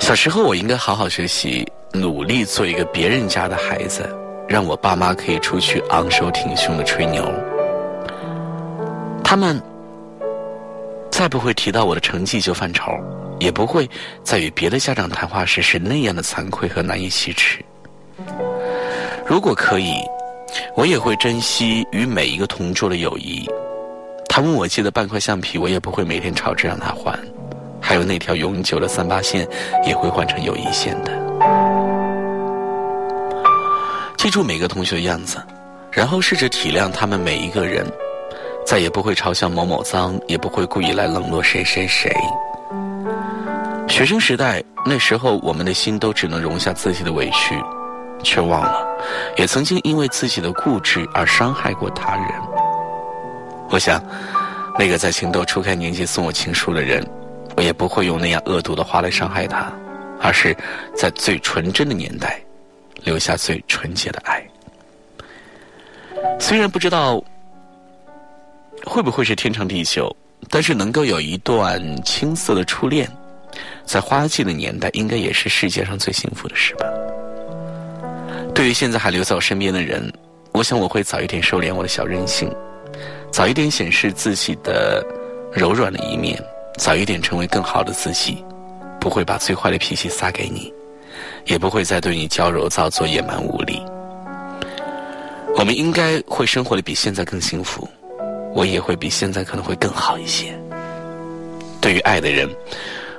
[0.00, 4.06] 小时候我应该好好学习，努力做一个别人家的孩子，
[4.46, 7.26] 让我爸妈可以出去昂首挺胸的吹牛。
[9.24, 9.60] 他们
[11.10, 12.92] 再不会提到我的成绩就犯愁，
[13.40, 13.88] 也不会
[14.22, 17.64] 在与别的家长谈话时是那样的惭愧和难以启齿。
[19.26, 19.94] 如果可以，
[20.76, 23.48] 我也会珍惜与每一个同桌的友谊。
[24.28, 27.18] 他问我借的半块橡皮，我也不会每天吵着让他还。
[27.80, 29.48] 还有那条永久的三八线，
[29.84, 31.12] 也会换成友谊线的。
[34.16, 35.42] 记住每个同学的样子，
[35.90, 37.86] 然后试着体谅他们每一个人。
[38.64, 42.10] 再也不会嘲笑某某脏，也不会故意来冷落谁谁谁。
[43.86, 47.54] 学生时代那时候，我们的心都只能容下自己的委屈，
[48.22, 48.84] 却忘了，
[49.36, 52.26] 也曾经因为自己的固执而伤害过他人。
[53.68, 54.02] 我想，
[54.78, 57.06] 那个在情窦初开年纪送我情书的人，
[57.56, 59.70] 我也不会用那样恶毒的话来伤害他，
[60.20, 60.56] 而是
[60.96, 62.40] 在最纯真的年代，
[63.04, 64.42] 留下最纯洁的爱。
[66.40, 67.22] 虽然不知道。
[68.86, 70.14] 会不会是天长地久？
[70.50, 73.10] 但是能够有一段青涩的初恋，
[73.86, 76.86] 在花季的年代，应该也是世界上最幸福的事吧。
[78.54, 80.12] 对于现在还留在我身边的人，
[80.52, 82.54] 我想我会早一点收敛我的小任性，
[83.30, 85.02] 早一点显示自己的
[85.50, 86.38] 柔软的一面，
[86.76, 88.44] 早一点成为更好的自己，
[89.00, 90.72] 不会把最坏的脾气撒给你，
[91.46, 93.82] 也不会再对你娇柔造作、野蛮无理。
[95.56, 97.88] 我们应该会生活的比现在更幸福。
[98.54, 100.56] 我也会比现在可能会更好一些。
[101.80, 102.48] 对于爱的人，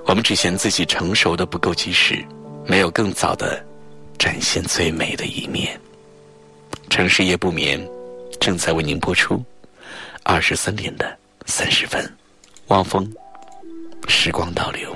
[0.06, 2.26] 我们只嫌自己成熟的不够及时，
[2.66, 3.64] 没有更早的
[4.18, 5.80] 展现最美的一面。
[6.90, 7.86] 城市夜不眠，
[8.40, 9.44] 正在为您播出
[10.24, 12.10] 二十三点的三十分。
[12.68, 13.08] 汪峰，
[14.08, 14.96] 时光倒流。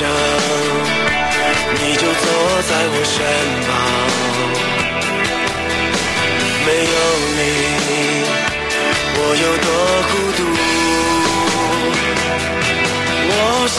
[0.00, 0.08] 想
[1.74, 2.24] 你就坐
[2.62, 3.14] 在我身
[3.66, 3.68] 旁，
[6.64, 6.96] 没有
[7.36, 7.38] 你，
[9.16, 9.68] 我有多
[10.08, 10.40] 孤独。
[13.28, 13.34] 我
[13.68, 13.78] 想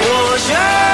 [0.00, 0.87] 我愿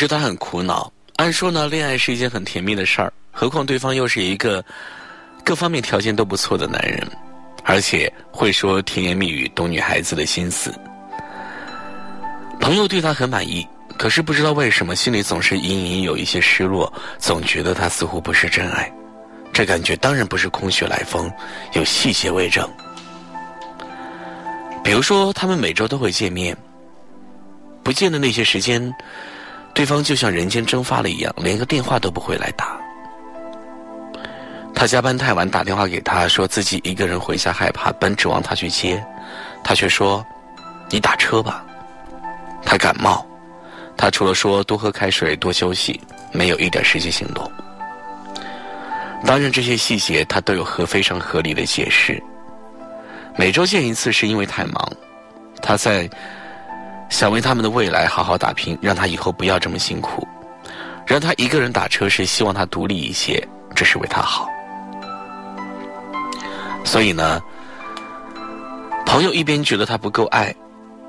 [0.00, 0.90] 是他很苦恼。
[1.16, 4.64] 按说呢，恋爱是一件很甜蜜的事儿，何况对方又是一个
[5.44, 7.06] 各方面条件都不错的男人，
[7.64, 10.72] 而且会说甜言蜜语，懂女孩子的心思。
[12.58, 13.66] 朋友对他很满意，
[13.98, 18.90] 可是不知道为什么，心里总是隐隐有一些失落，总觉得他似乎不是真爱。
[19.52, 21.30] 这感觉当然不是空穴来风，
[21.74, 22.66] 有细节为证。
[24.82, 26.56] 比如说，他们每周都会见面。
[27.82, 28.94] 不见的那些时间，
[29.74, 32.78] 对方就像人间蒸发了一样，连个电话都不会来打。
[34.74, 39.02] 他加班太晚，打电话给他说自己一个人回家害怕，本指望他去接，
[39.62, 40.24] 他却说
[40.90, 41.64] ：“你打车吧。”
[42.64, 43.26] 他感冒，
[43.96, 46.00] 他除了说多喝开水、多休息，
[46.32, 47.50] 没有一点实际行动。
[49.24, 52.22] 当然，这些细节他都有合非常合理的解释。
[53.36, 54.92] 每周见一次是因为太忙，
[55.60, 56.08] 他在
[57.10, 60.26] 想为他们的未来好好打拼，让他以后不要这么辛苦。
[61.06, 64.48] 让他一个人打车是希望他独立一些，这是为他好。
[66.84, 67.40] 所以呢，
[69.04, 70.54] 朋友一边觉得他不够爱，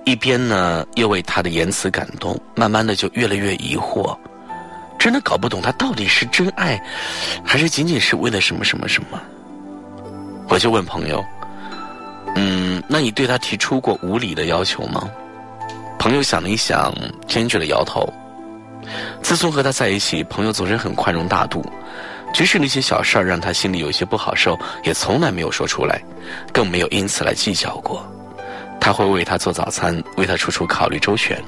[0.03, 4.17] 一边呢又为他的言辞感动，慢慢的就越来越疑惑，
[4.97, 6.83] 真的搞不懂他到底是真爱，
[7.45, 9.21] 还是仅仅是为了什么什么什么。
[10.49, 11.23] 我就问朋友，
[12.35, 15.07] 嗯，那你对他提出过无理的要求吗？
[16.01, 16.91] 朋友想了一想，
[17.27, 18.11] 坚决的摇头。
[19.21, 21.63] 自从和他在一起，朋友总是很宽容大度，
[22.33, 26.01] 即使那些小事儿让他心里有些不好受，也从来没有说出来，
[26.51, 28.03] 更没有因此来计较过。
[28.79, 31.39] 他会为他做早餐，为他处处考虑周全。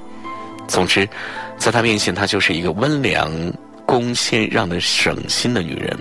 [0.67, 1.09] 总之，
[1.57, 3.31] 在他面前，他就是一个温良
[3.87, 5.97] 恭谦让的省心的女人，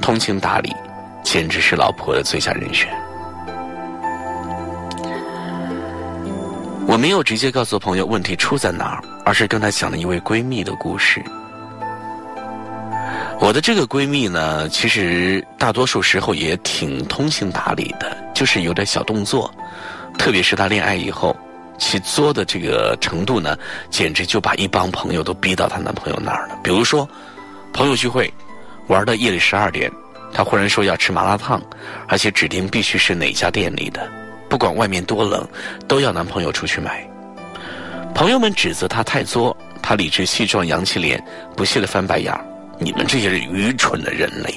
[0.00, 0.72] 通情达理，
[1.22, 2.88] 简直是老婆的最佳人选。
[6.86, 9.02] 我没有直接告诉朋友问题出在哪儿。
[9.26, 11.20] 而是跟她讲了一位闺蜜的故事。
[13.40, 19.52] 我的这个闺蜜呢，其实大多数时候也挺通情达理的，就是有点小动作。
[20.16, 21.36] 特别是她恋爱以后，
[21.76, 23.58] 其作的这个程度呢，
[23.90, 26.56] 简直就把一帮朋友都逼到她男朋友那儿了。
[26.62, 27.06] 比如说，
[27.72, 28.32] 朋友聚会，
[28.86, 29.90] 玩到夜里十二点，
[30.32, 31.60] 她忽然说要吃麻辣烫，
[32.06, 34.08] 而且指定必须是哪家店里的，
[34.48, 35.46] 不管外面多冷，
[35.86, 37.06] 都要男朋友出去买。
[38.14, 41.22] 朋友们指责她太作，她理直气壮，扬起脸，
[41.54, 42.44] 不屑的翻白眼儿
[42.80, 44.54] ：“你们这些愚蠢的人类！”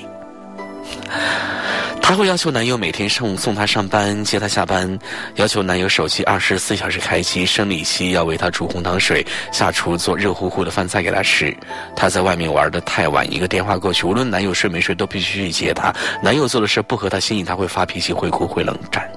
[2.02, 4.98] 她会要求男友每天送送她上班，接她下班，
[5.36, 11.56] 要求男友手机二十四小时开机，生理期要为她煮红糖水，下厨做热乎乎的饭菜给她吃。
[11.96, 15.94] 她在外面玩的太晚，一个电话过去，无论男友睡没睡，都必须去接她。
[16.24, 19.08] 男友做的事不合她心意，她会发脾气，会哭，会冷战。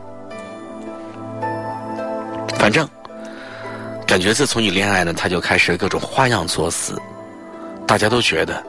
[2.62, 2.88] 反正。
[4.06, 6.96] 感觉自从你恋爱呢，他就开始各种花样作死，
[7.88, 8.62] 大家都觉得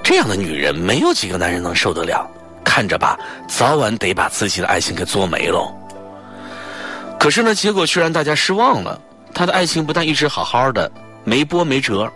[0.00, 2.24] 这样的女人没有几个男人能受得了，
[2.62, 3.18] 看着吧，
[3.48, 5.74] 早晚得把自己的爱情给作没喽。
[7.18, 9.00] 可是呢，结果却让大家失望了。
[9.34, 10.88] 他的爱情不但一直好好的，
[11.24, 12.08] 没波没折，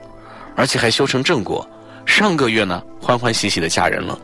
[0.54, 1.68] 而且还修成正果。
[2.06, 4.16] 上个月呢，欢欢喜喜的嫁人了。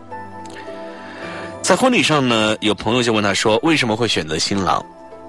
[1.63, 4.85] 在婚礼上呢，有朋友就问他说：“为什么会选择新郎？”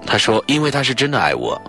[0.07, 1.61] 他说：“因为他是真的爱我。”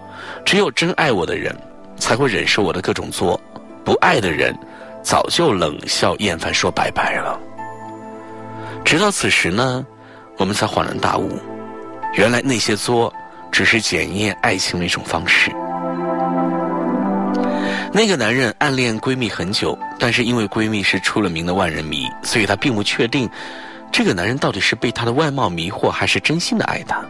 [0.46, 1.54] 只有真爱我的人，
[1.98, 3.38] 才会忍受我的各种作；
[3.84, 4.56] 不爱的人，
[5.02, 7.38] 早就冷笑厌烦，说拜拜了。
[8.84, 9.84] 直到此时呢，
[10.38, 11.38] 我们才恍然大悟，
[12.14, 13.12] 原来那些作，
[13.50, 15.50] 只是检验爱情的一种方式。
[17.92, 23.28] 那个男人暗恋闺蜜很久，但是因为闺蜜是出了名的万人迷，所以他并不确定，
[23.90, 27.02] 这个男人到底是被她的外貌迷惑，还是真心的爱她。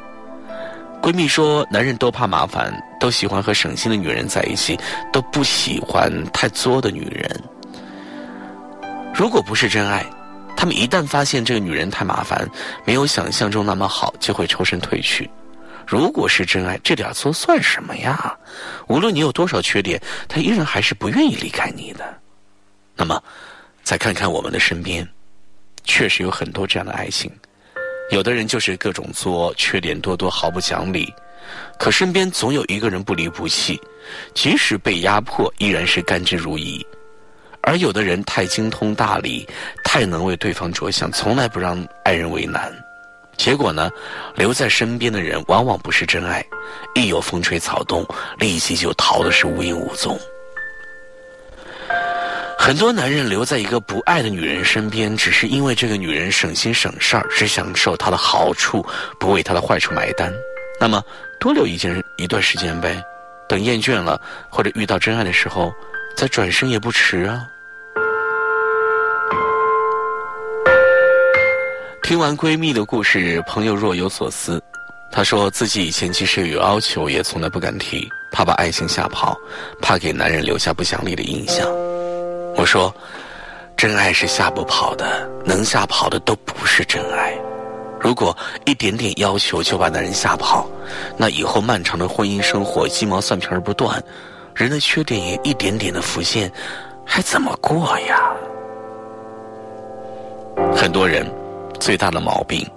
[1.01, 4.79] 闺蜜说：“男人都怕麻烦，都喜欢和省心的女人在一起，
[5.13, 7.43] 都不喜欢太作的女人。
[9.15, 10.05] 如果不是真爱，
[10.57, 12.47] 他们一旦发现这个女人太麻烦，
[12.85, 15.31] 没有想象中那么好，就会抽身退去。
[15.87, 18.37] 如果是真爱，这点作算什么呀？
[18.89, 22.05] 无论你有多少缺点，他依然还是不愿意离开你的。
[22.95, 23.23] 那么，
[23.83, 25.09] 再看看我们的身边，
[25.85, 27.31] 确实有很多这样的爱情。”
[28.11, 31.13] 有的人就是各种作，缺点多多，毫不讲理，
[31.79, 33.79] 可身边总有一个人不离不弃，
[34.33, 36.83] 即使被压迫，依然是甘之如饴；
[37.61, 39.47] 而有的人太精通大理，
[39.85, 42.73] 太能为对方着想，从来不让爱人为难，
[43.37, 43.91] 结果呢，
[44.35, 46.43] 留在身边的人往往不是真爱，
[46.95, 48.07] 一有风吹草动，
[48.39, 50.19] 立即就逃的是无影无踪。
[52.61, 58.85] 很多男人留在一个不爱的女人身边，只是因为这个女人省心省事儿，只享受她的好处，
[59.19, 60.31] 不为她的坏处买单。
[60.79, 61.03] 那么
[61.41, 63.03] 多留一件一段时间呗，
[63.49, 65.73] 等厌倦了或者遇到真爱的时候，
[66.17, 67.47] 再转身也不迟啊。
[72.03, 74.61] 听完闺蜜的故事，朋友若有所思，
[75.11, 79.39] 她说自己以前其实有要求，也从来不敢提，怕把爱情吓跑，
[79.81, 81.67] 怕给男人留下不讲理的印象。
[82.59, 82.93] 我说，
[83.77, 87.33] 真爱是吓不跑的，能吓跑的都不是真爱。
[88.01, 90.67] 如果一点点要求就把男人吓跑，
[91.17, 94.03] 那以后漫长的婚姻生活鸡毛蒜皮儿不断，
[94.57, 96.51] 人的缺点也一点点的浮现，
[97.07, 98.33] 还怎么过呀？
[100.75, 101.25] 很多人
[101.79, 102.69] 最大的毛病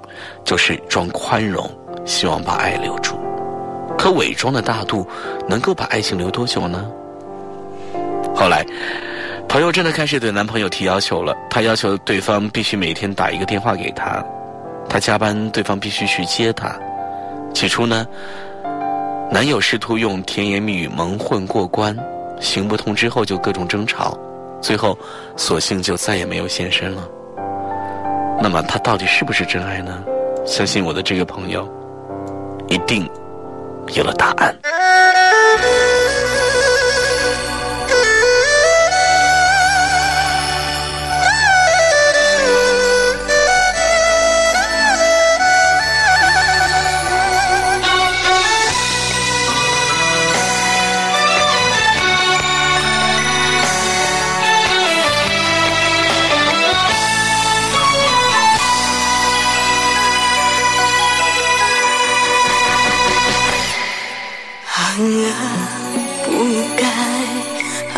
[0.45, 1.67] 就是装宽容，
[2.05, 3.19] 希望把爱留住。
[3.97, 5.07] 可伪装的大度，
[5.49, 6.87] 能够把爱情留多久呢？
[8.35, 8.63] 后来，
[9.51, 11.35] 朋友真的开始对男朋友提要求了。
[11.49, 14.23] 她要求对方必须每天打一个电话给她，
[14.87, 16.73] 她加班，对方必须去接她。
[17.53, 18.07] 起初呢，
[19.29, 21.93] 男友试图用甜言蜜语蒙混过关，
[22.39, 24.17] 行不通之后就各种争吵，
[24.61, 24.97] 最后
[25.35, 27.05] 索性就再也没有现身了。
[28.41, 30.01] 那么他到底是不是真爱呢？
[30.45, 31.67] 相信我的这个朋友，
[32.69, 33.05] 一定
[33.95, 34.55] 有了答案。
[65.01, 65.33] 啊
[66.25, 66.29] 不
[66.77, 66.83] 该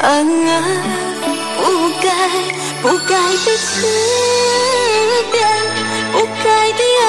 [0.02, 0.08] 啊
[1.58, 1.62] 不
[2.02, 2.08] 该
[2.82, 3.12] 不该
[3.44, 3.72] 的情
[5.32, 5.36] 变
[6.14, 7.08] 不该的爱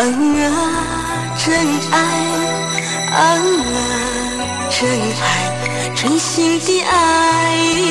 [0.00, 0.48] 啊
[1.36, 1.44] 真
[1.90, 1.94] 爱
[3.12, 3.16] 啊
[4.70, 4.78] 真
[5.20, 5.22] 爱
[5.94, 6.92] 真心的爱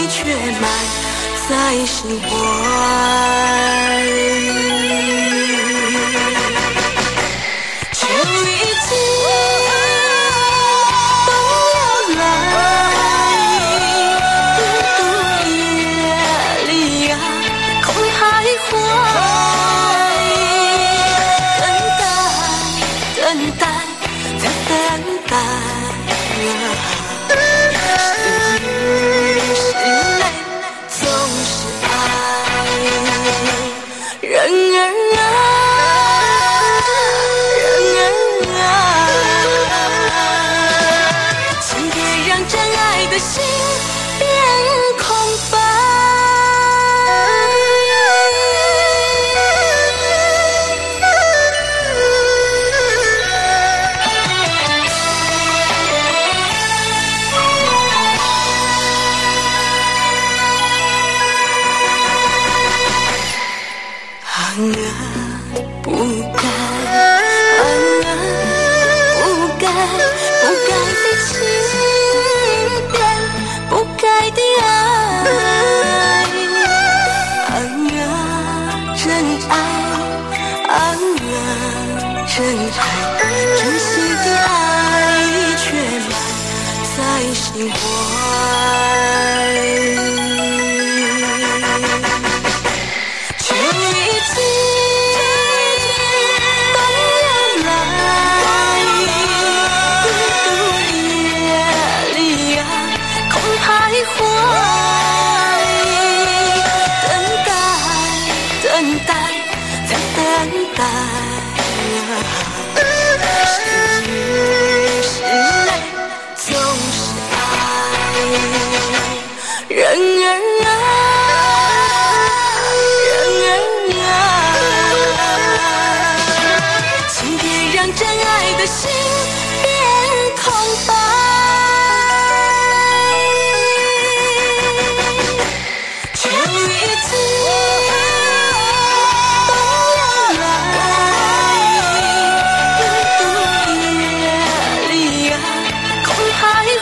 [0.09, 0.23] 却
[0.59, 0.63] 埋
[1.47, 1.51] 在
[1.85, 2.33] 心怀。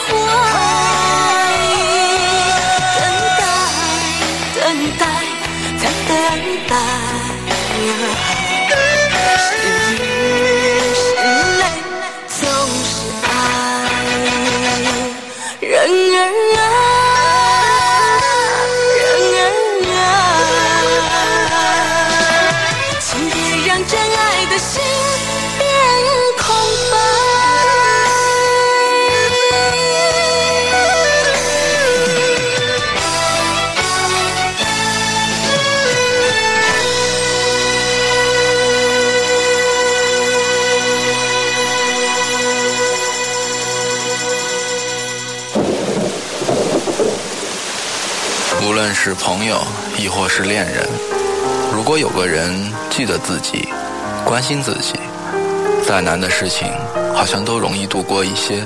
[0.10, 0.51] 我
[49.42, 49.60] 朋友，
[49.98, 50.88] 亦或是恋人。
[51.74, 53.68] 如果有个人记得自己，
[54.24, 54.94] 关心自己，
[55.84, 56.72] 再难的事情
[57.16, 58.64] 好像都容易度过一些。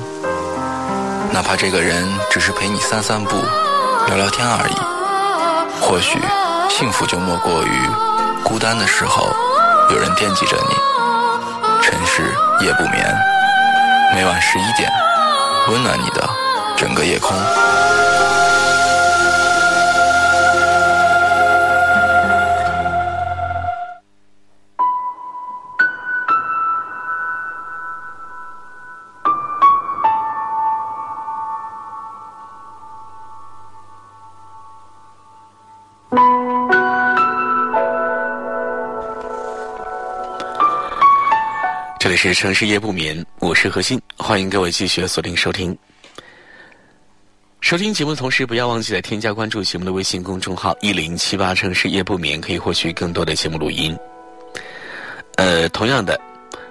[1.32, 3.38] 哪怕这个人只是陪你散散步、
[4.07, 4.76] 聊聊天而已，
[5.80, 6.19] 或许
[6.67, 7.89] 幸福就莫过于
[8.43, 9.34] 孤单的时候
[9.91, 10.76] 有人惦记着你。
[11.82, 12.21] 城市
[12.59, 13.17] 夜不眠，
[14.13, 14.91] 每晚十一点，
[15.69, 16.30] 温暖你的
[16.76, 17.32] 整个夜空。
[42.16, 45.78] 是城市夜不眠，我是何欣，欢迎各位继续锁定收听。
[47.59, 53.97] 收听节目的同时，不要忘记来添加关注节目的微信公众号“一零七八城市夜不眠”，可以获取更多的节目录音。
[55.36, 56.20] 呃，同样的，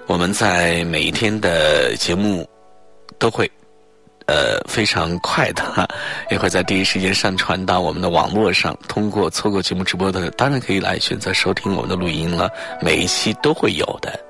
[0.07, 2.47] 我们在每一天的节目
[3.19, 3.49] 都会
[4.25, 5.87] 呃非常快的，
[6.31, 8.75] 也会在第一时间上传到我们的网络上。
[8.87, 12.49] 通过错过节目直播的，当然可以来选择收听我们的录音了，
[12.81, 14.24] 每一期都会有的。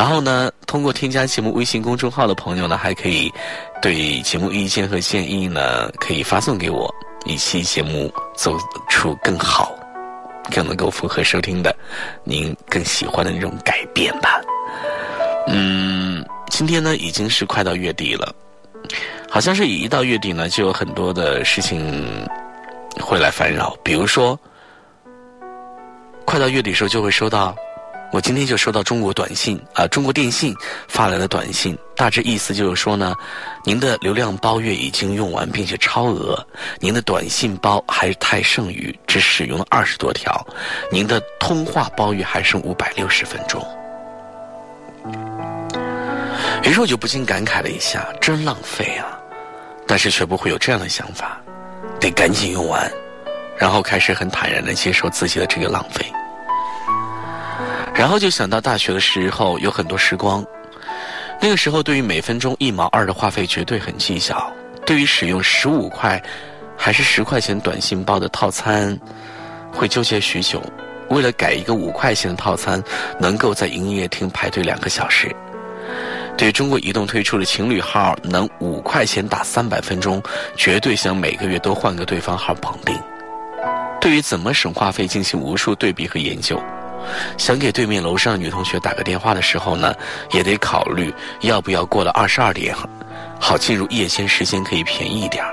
[0.00, 3.30] 然后呢，通过添加节目微信公众号的朋友呢，还可以
[3.82, 6.90] 对节目意见和建议呢，可以发送给我，
[7.26, 9.78] 一期节目做出更好、
[10.50, 11.76] 更能够符合收听的
[12.24, 14.40] 您更喜欢的那种改变吧。
[15.48, 18.34] 嗯，今天呢已经是快到月底了，
[19.28, 22.26] 好像是一到月底呢，就有很多的事情
[22.98, 24.40] 会来烦扰，比如说，
[26.24, 27.54] 快到月底时候就会收到。
[28.12, 30.52] 我今天就收到中国短信啊，中国电信
[30.88, 33.14] 发来的短信，大致意思就是说呢，
[33.64, 36.44] 您的流量包月已经用完，并且超额，
[36.80, 40.44] 您的短信包还太剩余，只使用了二十多条，
[40.90, 43.64] 您的通话包月还剩五百六十分钟。
[46.64, 49.16] 于是我就不禁感慨了一下，真浪费啊！
[49.86, 51.40] 但是却不会有这样的想法，
[52.00, 52.90] 得赶紧用完，
[53.56, 56.04] 然后开始很坦然的接受自己的这个浪费。
[57.94, 60.44] 然后就想到大学的时候有很多时光，
[61.40, 64.50] 那个时候对于每分钟一毛二的话费绝对很计较，
[64.86, 66.22] 对于使用十五块
[66.76, 68.98] 还是十块钱短信包的套餐，
[69.72, 70.62] 会纠结许久。
[71.10, 72.82] 为了改一个五块钱的套餐，
[73.18, 75.34] 能够在营业厅排队两个小时。
[76.38, 80.22] 对中国移动推出的情侣号能五块钱打三百分钟，
[80.56, 82.96] 绝对想每个月都换个对方号绑定。
[84.00, 86.58] 对于怎么省话费进行无数对比和研究。
[87.36, 89.94] 想给对面楼上的女同学打个电话的时候呢，
[90.32, 92.74] 也得考虑要不要过了二十二点，
[93.38, 95.44] 好进入夜间时间可以便宜一点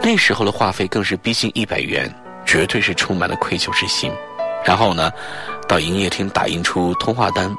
[0.00, 2.12] 那时候的话费更是逼近一百元，
[2.46, 4.12] 绝对是充满了愧疚之心。
[4.64, 5.10] 然后呢，
[5.68, 7.54] 到营业厅打印出通话单，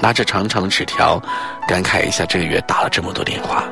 [0.00, 1.20] 拿着长长的纸条，
[1.66, 3.64] 感慨一下这个月打了这么多电话。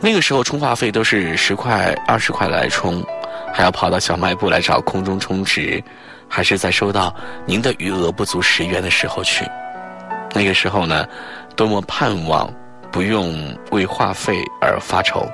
[0.00, 3.02] 那个时候充话费都是十块、二十块来充，
[3.52, 5.82] 还要跑到小卖部来找空中充值。
[6.32, 7.12] 还是在收到
[7.44, 9.44] 您的余额不足十元的时候去，
[10.32, 11.04] 那个时候呢，
[11.56, 12.48] 多么盼望
[12.92, 13.36] 不用
[13.72, 15.28] 为话费而发愁，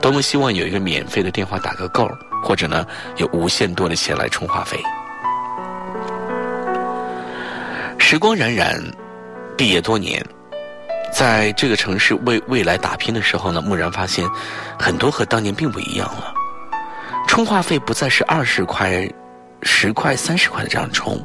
[0.00, 2.10] 多么希望有一个免费的电话打个够，
[2.42, 4.82] 或者呢有无限多的钱来充话费。
[7.98, 8.82] 时光荏苒，
[9.56, 10.24] 毕业多年，
[11.12, 14.26] 在这个城市为未来打拼的时候呢，蓦然发现
[14.78, 16.32] 很多和当年并不一样了，
[17.28, 19.06] 充话费不再是二十块。
[19.62, 21.20] 十块、三十块的这样充，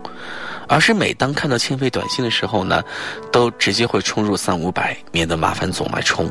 [0.67, 2.83] 而是每当看到欠费短信的时候呢，
[3.31, 6.29] 都直接会充入三五百，免得麻烦总来充。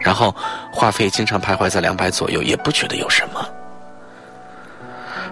[0.00, 0.34] 然后
[0.70, 3.48] 话费经常徘徊在两百左右，也不觉得有什么。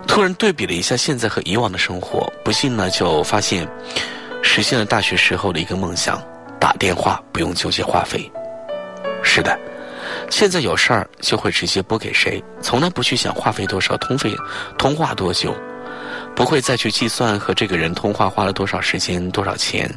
[0.06, 3.68] 突然对比了一下现在和以往的生活，不信呢就发现，
[4.42, 6.22] 实现了大学时候的一个梦想：
[6.58, 8.30] 打电话不用纠结话费。
[9.22, 9.58] 是的，
[10.30, 14.34] 现在有事儿就会直接拨给谁，从来不去想话费多少、通费、
[14.78, 15.54] 通话多久。
[16.34, 19.88] 不会再去计算和这个人通话花了多少时间、多少钱，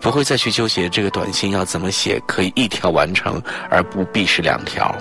[0.00, 4.94] 不会再去纠结这个短信要怎么写可以一条完成而不必是两条。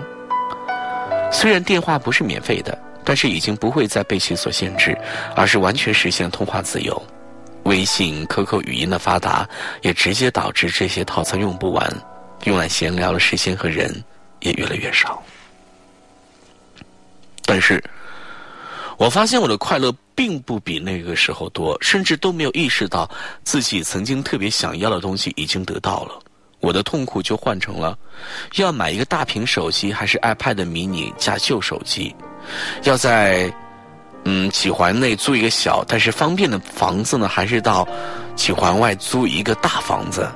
[1.32, 4.98] 虽然电话不是免费的，但是已经不会再被其所限制，
[5.36, 7.00] 而是完全实现通话自由。
[7.64, 9.48] 微信、QQ 语音的发达，
[9.82, 11.86] 也直接导致这些套餐用不完，
[12.46, 13.94] 用来闲聊的时间和人
[14.40, 15.22] 也越来越少。
[17.46, 17.84] 但是。
[18.98, 23.08] 我发现我的快乐并不比那个时候多，甚至都没有意识到
[23.44, 26.20] 自己曾经特别想要的东西已经得到了。
[26.60, 27.96] 我的痛苦就换成了
[28.56, 32.12] 要买一个大屏手机，还是 iPad mini 加旧手机；
[32.84, 33.54] 要在
[34.26, 37.88] 嗯几环内租一个小但是方便的房子呢，还是到
[38.36, 40.28] 几环外租一个大房子？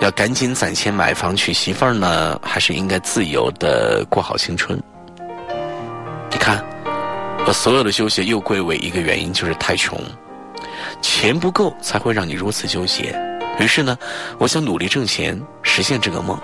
[0.00, 4.80] 要赶紧攒钱买房娶媳妇儿呢，还是应该自由的过好青春？
[6.30, 6.64] 你看。
[7.46, 9.96] 我所有的纠结又归为一个原因，就是太穷，
[11.00, 13.16] 钱不够才会让你如此纠结。
[13.60, 13.96] 于是呢，
[14.38, 16.36] 我想努力挣钱，实现这个梦。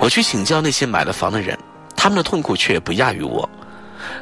[0.00, 1.56] 我去请教那些买了房的人，
[1.94, 3.48] 他们的痛苦却不亚于我。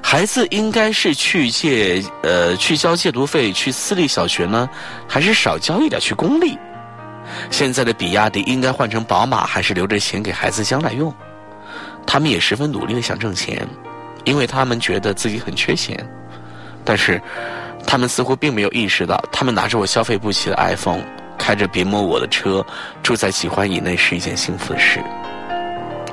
[0.03, 4.69] 孩子应该是去借呃去交借读费去私立小学呢，
[5.09, 6.59] 还是少交一点去公立？
[7.51, 11.15] 现在的比亚迪应该换成宝马，还是留着钱给孩子将来用？
[12.07, 13.67] 他们也十分努力的想挣钱，
[14.29, 15.99] 因为他们觉得自己很缺钱，
[16.85, 17.19] 但是
[17.87, 21.01] 他们似乎并没有意识到，他们拿着我消费不起的 iPhone，
[21.39, 22.63] 开着别摸我的车，
[23.03, 25.01] 住在几环以内是一件幸福的事。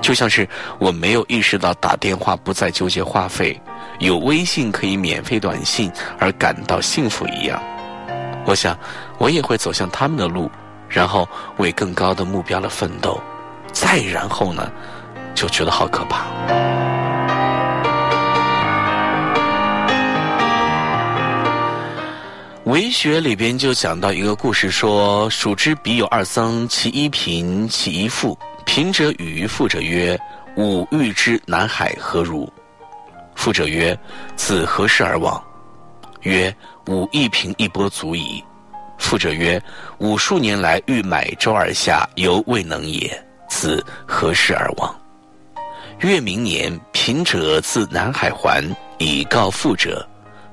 [0.02, 0.48] 就像是
[0.80, 3.60] 我没有意识到打电话不再纠结话费，
[4.00, 7.62] 有微信可以免费短信而感到幸福一样。
[8.46, 8.80] 我想，
[9.18, 10.50] 我也会走向他们的路，
[10.88, 13.22] 然后为更高的目标的奋斗。
[13.74, 14.72] 再然后呢，
[15.34, 16.28] 就觉得好可怕。
[22.66, 28.36] 为学里边就讲到一个故事，说：蜀之彼有二僧，其一贫，其一富。
[28.66, 30.20] 贫者语，富者曰
[30.58, 32.52] ：“吾欲知南海何如？”
[33.36, 33.96] 富者曰
[34.36, 35.42] ：“子何事而往？”
[36.22, 36.54] 曰
[36.90, 38.44] ：“吾一贫一波足矣。”
[38.98, 39.62] 富者曰
[40.00, 43.24] ：“吾数年来欲买舟而下，犹未能也。
[43.48, 44.94] 子何事而往？”
[46.02, 48.64] 月明年，贫者自南海还，
[48.98, 50.04] 以告富者。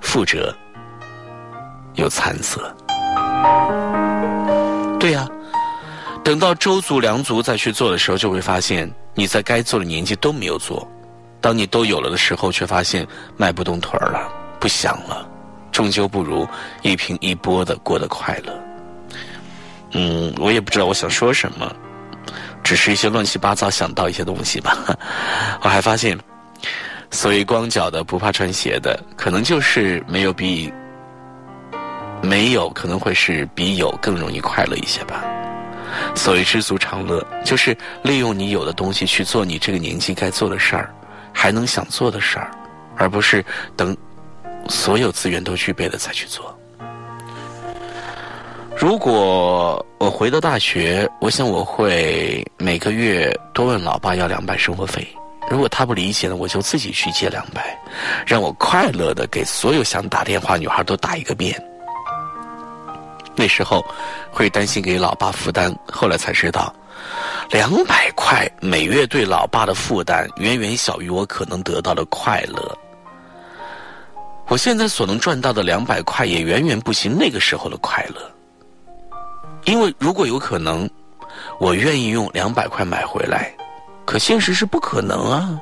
[0.02, 0.54] 富者
[1.94, 2.74] 有残色。
[4.98, 5.28] 对呀。
[6.24, 10.86] 等到周族良族再去做的时候，就会发现你在该做的年纪都没有做。
[11.40, 13.04] 当你都有了的时候，却发现
[13.36, 15.28] 迈不动腿儿了，不想了。
[15.72, 16.46] 终究不如
[16.82, 18.52] 一平一波的过得快乐。
[19.94, 21.74] 嗯，我也不知道我想说什么，
[22.62, 24.78] 只是一些乱七八糟想到一些东西吧。
[25.60, 26.16] 我还发现，
[27.10, 30.72] 所谓光脚的不怕穿鞋的，可能就是没有比
[32.22, 35.24] 没有可能会是比有更容易快乐一些吧。
[36.14, 40.94] 所谓知足常乐，就是利用你有的东西去做你这个年纪该做的事儿，
[41.32, 42.50] 还能想做的事儿，
[42.96, 43.44] 而不是
[43.76, 43.94] 等
[44.68, 46.56] 所有资源都具备了再去做。
[48.74, 55.06] 如果我回到大学，我想我会每个月多问老爸要两百生活费。
[55.50, 57.78] 如果他不理解呢，我就自己去借两百，
[58.26, 61.62] 让我快乐的给所有想打电话女孩都打一个遍。
[63.34, 63.84] 那时候
[64.30, 66.74] 会担心给老爸负担，后来才知道，
[67.50, 72.78] 两百块每月对老爸的负担远远小于我可能得到的快乐。
[74.48, 78.30] 我现在所能赚到的两百块也远远不及那个时候的快乐。
[79.64, 80.88] 因为如果有可能，
[81.58, 83.50] 我愿意用两百块买回来，
[84.04, 85.58] 可现实是不可能啊。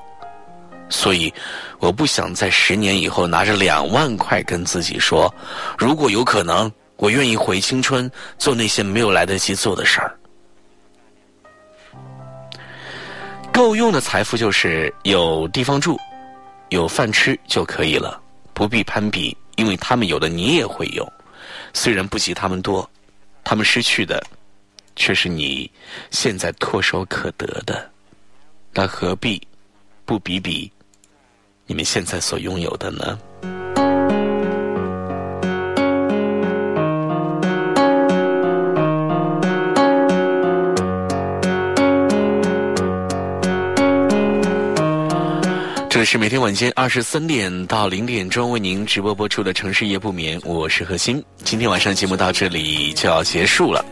[0.88, 1.32] 所以，
[1.78, 5.32] 我不想在十年以后拿着两万块跟自己说，
[5.78, 6.70] 如果有可能。
[7.00, 10.14] 我愿意回青春，做那些没有来得及做的事儿。
[13.50, 15.98] 够用的财富就是有地方住，
[16.68, 18.20] 有饭吃就可以了，
[18.52, 21.10] 不必攀比，因为他们有的你也会有，
[21.72, 22.88] 虽然不及他们多，
[23.42, 24.22] 他们失去的
[24.94, 25.70] 却是你
[26.10, 27.90] 现在唾手可得的，
[28.74, 29.40] 那何必
[30.04, 30.70] 不比比
[31.64, 33.18] 你们现在所拥有的呢？
[46.00, 51.22] 这是每天晚间二十三点到零点钟为您直播播出的城市夜不眠，我是何鑫。
[51.44, 53.84] 今天晚上节目到这里就要结束了，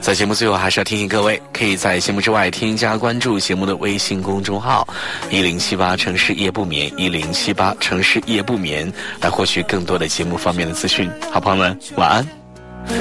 [0.00, 4.88] 在节目最后还是要提醒各位，可以在节目之外添加关注节目的微信公众号
[5.30, 11.08] 一零七八城市夜不眠一零七八城市夜不眠，来获取更多的节目方面的资讯。
[11.30, 12.26] 好朋友们，晚安。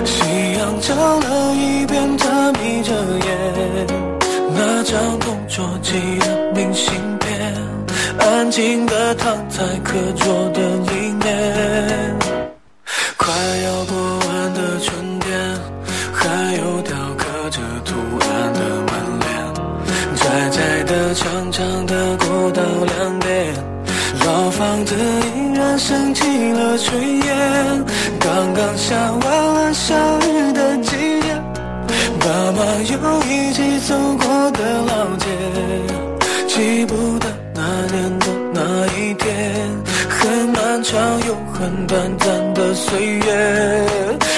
[0.05, 0.23] 夕
[0.53, 2.93] 阳照了一遍，他眯着
[3.25, 3.87] 眼，
[4.53, 6.93] 那张同桌寄的明信。
[8.25, 10.59] 安静地躺在课桌的
[10.91, 12.15] 里面，
[13.17, 13.31] 快
[13.65, 15.39] 要过完的春天，
[16.11, 18.59] 还有雕刻着图案的
[18.89, 19.29] 门帘，
[20.15, 22.61] 窄窄的长长的过道
[22.97, 23.53] 两边，
[24.25, 27.85] 老房子依然升起了炊烟，
[28.19, 31.41] 刚刚下完了小雨的季节，
[32.19, 35.27] 爸妈又一起走过的老街，
[36.47, 37.44] 记不得。
[37.87, 39.25] 年的那一天，
[40.09, 40.95] 很漫长
[41.27, 43.85] 又很短暂的岁月，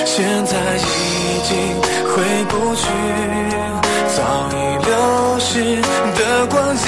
[0.06, 0.82] 现在已
[1.44, 1.52] 经
[2.10, 2.16] 回
[2.50, 2.86] 不去，
[4.16, 4.20] 早
[4.52, 4.92] 已流
[5.40, 5.82] 逝
[6.16, 6.86] 的光景，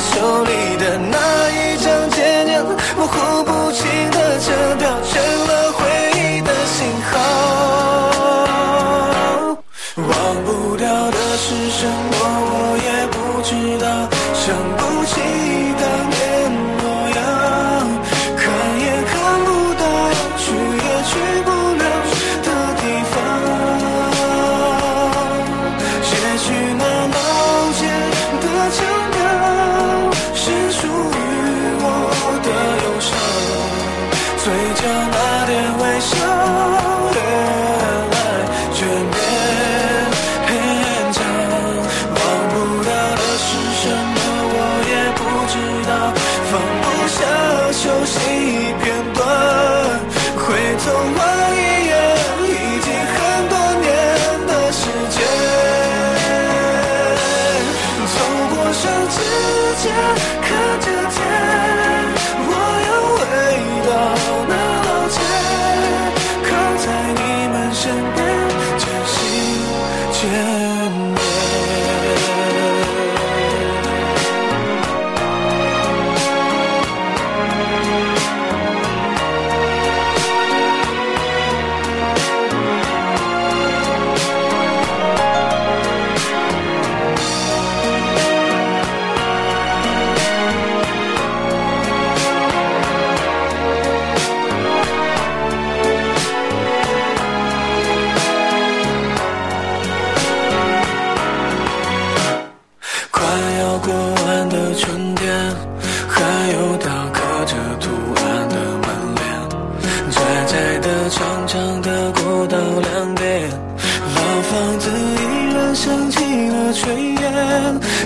[0.00, 1.16] 手里的那
[1.50, 1.54] 一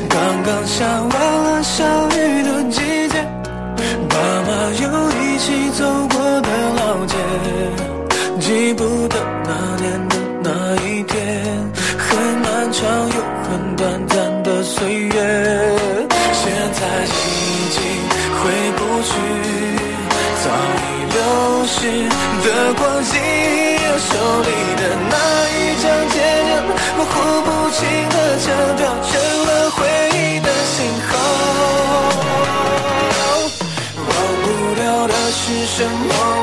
[0.08, 1.12] 刚刚下完
[1.44, 3.14] 了小雨的季节，
[4.08, 4.14] 爸
[4.46, 4.48] 妈
[4.82, 7.14] 又一起走过的老街，
[8.40, 10.48] 记不得那年的那
[10.86, 11.12] 一天，
[11.98, 12.08] 很
[12.42, 15.14] 漫长又很短暂的岁月，
[16.32, 16.42] 现
[16.72, 17.16] 在已
[17.70, 17.78] 经
[18.38, 18.42] 回
[18.76, 19.10] 不去。
[20.42, 20.46] 早
[20.80, 21.16] 已流
[21.66, 21.76] 逝
[22.44, 23.14] 的光景，
[23.98, 25.14] 手里的那
[25.50, 26.14] 一张渐
[26.46, 26.50] 渐
[26.96, 27.78] 模糊不清
[28.40, 29.12] 的车票，成
[29.46, 29.78] 了回
[30.14, 30.76] 忆的信
[31.08, 31.10] 号。
[33.96, 34.08] 忘
[34.42, 34.44] 不
[34.76, 36.39] 掉的是什么，